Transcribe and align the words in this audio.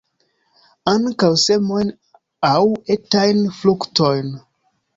Ankaŭ 0.93 1.29
semojn 1.41 1.93
aŭ 2.51 2.63
etajn 2.97 3.47
fruktojn. 3.61 4.37